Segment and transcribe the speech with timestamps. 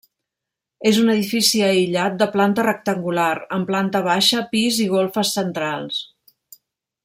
[0.91, 6.05] És un edifici aïllat de planta rectangular, amb planta baixa, pis i golfes centrals.